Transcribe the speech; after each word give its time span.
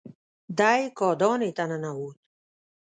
دی 0.59 0.81
کاهدانې 0.97 1.49
ته 1.57 1.63
ننوت. 1.69 2.17